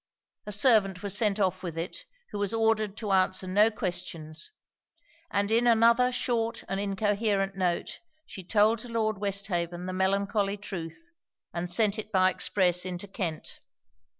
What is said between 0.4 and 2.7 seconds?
A servant was sent off with it, who was